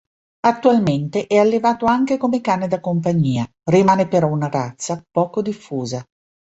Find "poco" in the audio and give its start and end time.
5.11-5.43